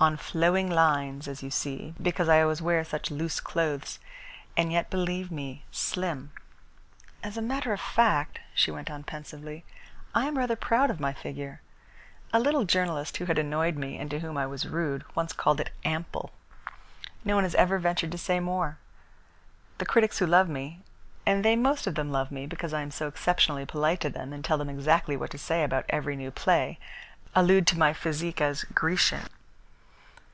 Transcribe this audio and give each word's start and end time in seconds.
On 0.00 0.16
flowing 0.16 0.70
lines, 0.70 1.26
as 1.26 1.42
you 1.42 1.50
see, 1.50 1.92
because 2.00 2.28
I 2.28 2.40
always 2.40 2.62
wear 2.62 2.84
such 2.84 3.10
loose 3.10 3.40
clothes, 3.40 3.98
and 4.56 4.70
yet, 4.70 4.90
believe 4.90 5.32
me, 5.32 5.64
slim. 5.72 6.30
As 7.20 7.36
a 7.36 7.42
matter 7.42 7.72
of 7.72 7.80
fact," 7.80 8.38
she 8.54 8.70
went 8.70 8.92
on 8.92 9.02
pensively, 9.02 9.64
"I 10.14 10.26
am 10.26 10.38
rather 10.38 10.54
proud 10.54 10.90
of 10.90 11.00
my 11.00 11.12
figure. 11.12 11.62
A 12.32 12.38
little 12.38 12.64
journalist 12.64 13.16
who 13.16 13.24
had 13.24 13.40
annoyed 13.40 13.74
me, 13.76 13.98
and 13.98 14.08
to 14.12 14.20
whom 14.20 14.36
I 14.36 14.46
was 14.46 14.68
rude, 14.68 15.04
once 15.16 15.32
called 15.32 15.58
it 15.58 15.72
ample. 15.84 16.30
No 17.24 17.34
one 17.34 17.42
has 17.42 17.56
ever 17.56 17.80
ventured 17.80 18.12
to 18.12 18.18
say 18.18 18.38
more. 18.38 18.78
The 19.78 19.84
critics 19.84 20.20
who 20.20 20.26
love 20.28 20.48
me, 20.48 20.84
and 21.26 21.44
they 21.44 21.56
most 21.56 21.88
of 21.88 21.96
them 21.96 22.12
love 22.12 22.30
me 22.30 22.46
because 22.46 22.72
I 22.72 22.82
am 22.82 22.92
so 22.92 23.08
exceptionally 23.08 23.66
polite 23.66 23.98
to 24.02 24.10
them, 24.10 24.32
and 24.32 24.44
tell 24.44 24.58
them 24.58 24.70
exactly 24.70 25.16
what 25.16 25.32
to 25.32 25.38
say 25.38 25.64
about 25.64 25.86
every 25.88 26.14
new 26.14 26.30
play, 26.30 26.78
allude 27.34 27.66
to 27.66 27.78
my 27.80 27.92
physique 27.92 28.40
as 28.40 28.62
Grecian." 28.62 29.26